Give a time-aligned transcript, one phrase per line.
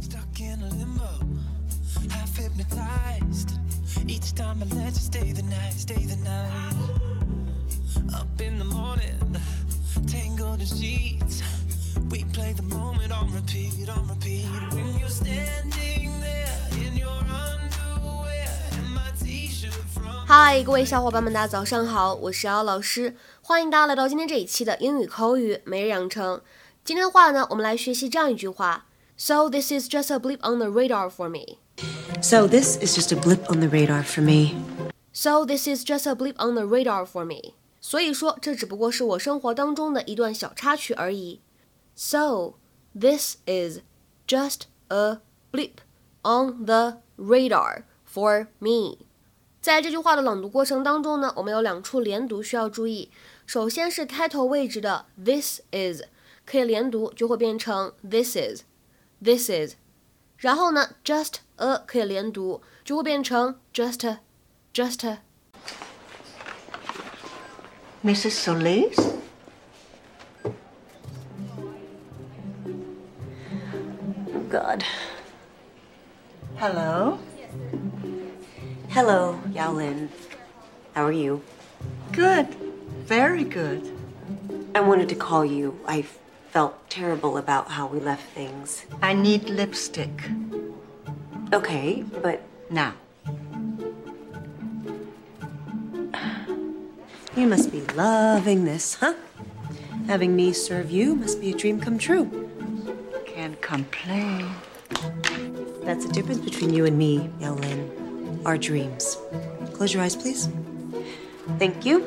[0.00, 1.10] Stuck in a limbo,
[2.10, 3.58] half hypnotized.
[4.06, 6.72] Each time I let you stay the night, stay the night.
[8.14, 9.18] Up in the morning,
[10.06, 11.42] tangled in sheets.
[12.10, 14.46] We play the moment on repeat, on repeat.
[14.72, 16.56] When you're standing there
[16.86, 26.40] in your underwear and my t-shirt from 嗨，各位小伙伴们，大家早上好，我是姚老师，欢迎大家来到今天这一期的英语口语每日养成。
[26.84, 28.86] 今天的话呢，我们来学习这样一句话
[29.17, 31.59] ：So this is just a blip on the radar for me.
[32.21, 34.55] So this is just a blip on the radar for me.
[35.11, 37.53] So this is just a blip on the radar for me.
[37.81, 41.41] 所以说，这只不过是我生活当中的一段小插曲而已。
[41.95, 42.55] So
[42.97, 43.79] this is
[44.27, 45.19] just a
[45.51, 45.81] blip
[46.23, 48.99] on the radar for me.
[49.61, 53.09] 在这句话的朗读过程当中呢，我们有两处连读需要注意。
[53.45, 56.03] 首先是开头位置的 this is
[56.45, 58.63] 可以连读，就会变成 this is
[59.23, 59.75] this is。
[60.37, 64.19] 然后呢，just a 可以连读，就会变成 just a
[64.73, 65.19] just a。
[68.03, 68.31] Mrs.
[68.31, 68.97] Solis?
[74.27, 74.83] Oh, God.
[76.57, 77.17] Hello?
[78.89, 80.09] Hello, Yao Lin.
[80.93, 81.41] How are you?
[82.11, 82.47] Good.
[83.07, 83.89] Very good.
[84.75, 85.75] I wanted to call you.
[85.87, 86.03] I
[86.58, 88.84] felt terrible about how we left things.
[89.00, 90.10] I need lipstick.
[91.52, 92.94] Okay, but Now.
[97.36, 99.14] you must be loving this, huh?
[100.08, 102.26] Having me serve you must be a dream come true.
[103.24, 104.50] Can't complain.
[105.86, 109.16] That's the difference between you and me, Yao Lin Our dreams.
[109.74, 110.48] Close your eyes, please.
[111.60, 112.02] Thank you.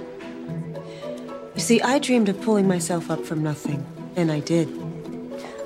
[1.56, 3.86] You see, I dreamed of pulling myself up from nothing,
[4.16, 4.70] and I did.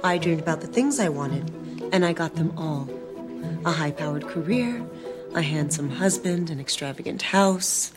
[0.04, 1.50] I dreamed about the things I wanted,
[1.92, 2.90] and I got them all
[3.66, 4.86] a high powered career,
[5.34, 7.92] a handsome husband, an extravagant house.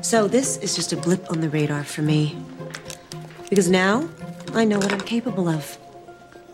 [0.00, 2.38] So, this is just a blip on the radar for me.
[3.50, 4.08] Because now
[4.54, 5.76] I know what I'm capable of.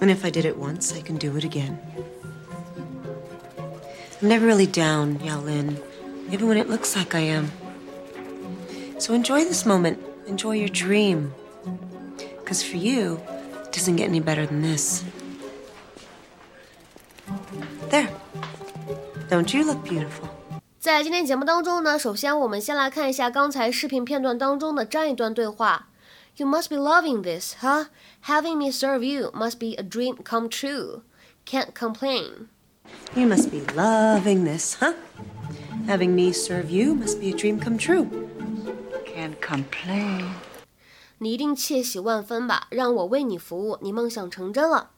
[0.00, 1.78] And if I did it once, I can do it again.
[4.20, 5.80] I'm never really down, Yao Lin,
[6.30, 7.52] even when it looks like I am.
[8.98, 10.02] So enjoy this moment.
[10.26, 11.34] Enjoy your dream.
[12.43, 13.19] Because for you,
[13.65, 15.03] it doesn't get any better than this.
[17.89, 18.09] There.
[19.29, 20.29] Don't you look beautiful?
[20.79, 25.89] 在今天节目当中呢，首先我们先来看一下刚才视频片段当中的这样一段对话。
[26.37, 27.87] You must be loving this, huh?
[28.25, 31.01] Having me serve you must be a dream come true.
[31.45, 32.47] Can't complain.
[33.13, 34.93] You must be loving this, huh?
[35.87, 38.07] Having me serve you must be a dream come true.
[39.05, 40.29] Can't complain.
[41.24, 42.66] 你一定窃喜万分吧？
[42.68, 44.90] 让我为你服务，你梦想成真了。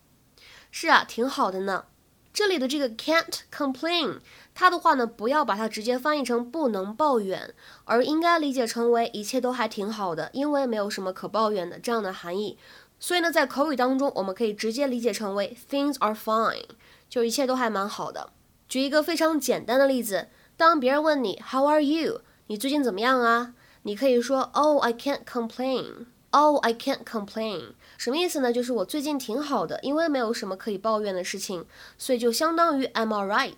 [0.73, 1.85] 是啊，挺好的呢。
[2.33, 4.19] 这里的这个 can't complain，
[4.53, 7.55] 它的话呢，不要把它直接翻译成不能抱怨，
[7.85, 12.59] 而应该理解成为一切都还挺好的，因为没有什么可抱怨的这样的含义。
[12.99, 16.65] 所以呢，在口语当中，我们可以直接理解成为 things are fine，
[17.09, 18.31] 就一切都还蛮好的。
[18.69, 20.27] 举一个非常简单的例子，
[20.57, 22.23] 当别人问你 How are you？
[22.49, 23.55] 你最近怎么样啊？
[23.83, 26.07] 你可以说 Oh, I can't complain.
[26.33, 27.75] Oh, I can't complain.
[27.97, 28.53] 什么意思呢？
[28.53, 31.65] 就是我最近挺好的，因为没有什么可以抱怨的事情，
[31.97, 33.55] 所以就相当于 I'm all right,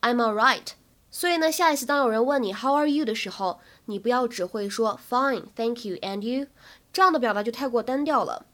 [0.00, 0.68] I'm alright.
[1.10, 6.46] 所以呢，下一次当有人问你 How are you 的时候，你不要只会说 Fine, thank you, and you，
[6.92, 8.46] 这样的表达就太过单调了。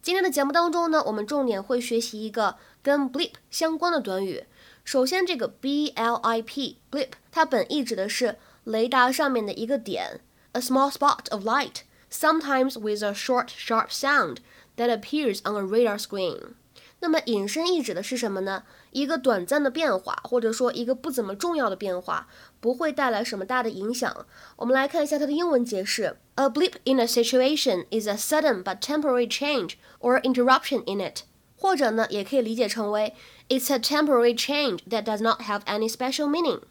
[0.00, 4.44] 今天的节目当中呢，我们重点会学习一个跟 blip 相关的短语。
[4.84, 10.20] 首先，这个 b l i p blip，它本意指的是雷达上面的一个点
[10.52, 14.37] ，a small spot of light, sometimes with a short, sharp sound
[14.75, 16.53] that appears on a radar screen。
[16.99, 18.63] 那么引申意指的是什么呢？
[18.91, 22.27] 一个短暂的变化，或者说一个不怎么重要的变化，
[22.59, 24.25] 不会带来什么大的影响。
[24.55, 31.21] 我们来看一下它的英文解释：A blip in a situation is a sudden but temporary change or interruption in it。
[31.55, 33.13] 或者呢，也可以理解成为
[33.49, 36.61] It's a temporary change that does not have any special meaning。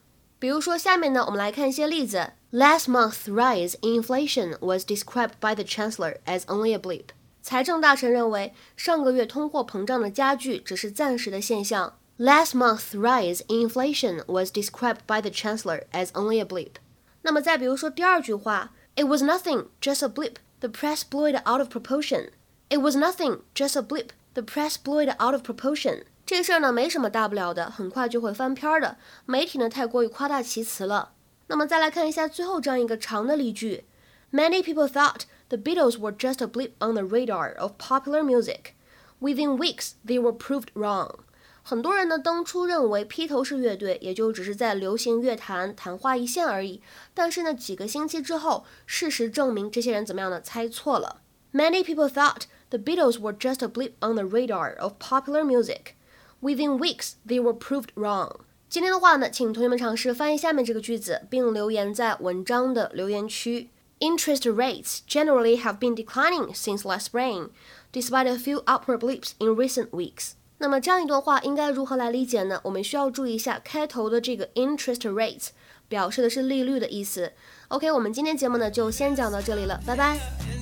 [0.40, 2.32] 比如说，下面呢，我们来看一些例子。
[2.52, 7.06] Last month's rise in inflation was described by the chancellor as only a blip。
[7.42, 11.98] 财政大臣认为，上个月通货膨胀的加剧只是暂时的现象。
[12.18, 16.76] Last month's rise in inflation was described by the chancellor as only a blip。
[17.22, 20.36] 那么再比如说第二句话，It was nothing, just a blip.
[20.60, 22.30] The press blew it out of proportion.
[22.70, 24.08] It was nothing, just a blip.
[24.32, 26.04] The press blew it out of proportion.
[26.31, 28.95] 这事儿呢没什么大不了的，很快就会翻篇儿的。
[29.25, 31.11] 媒体呢太过于夸大其词了。
[31.47, 33.83] 那么再来看一下最后这样一个长的例句
[34.31, 38.75] ：Many people thought the Beatles were just a blip on the radar of popular music.
[39.19, 41.15] Within weeks, they were proved wrong.
[41.63, 46.81] 很多人呢，当初认为披头士乐队也就只是在流行乐坛昙花一现而已。
[47.13, 50.39] 但是呢，几个星期之后，事实证明这些人怎么样呢？
[50.39, 51.17] 猜错了。
[51.51, 55.95] Many people thought the Beatles were just a blip on the radar of popular music.
[56.41, 58.37] Within weeks, they were proved wrong.
[58.67, 63.69] 今天的话呢，请同学们尝试翻译下面这个句子，并留言在文章的留言区。
[63.99, 67.49] Interest rates generally have been declining since last spring,
[67.93, 70.31] despite a few upward blips in recent weeks.
[70.57, 72.59] 那么这样一段话应该如何来理解呢？
[72.63, 75.49] 我们需要注意一下开头的这个 interest rates，
[75.87, 77.33] 表示的是利率的意思。
[77.67, 80.60] OK，我们今天节目呢就先讲到这里了，拜拜。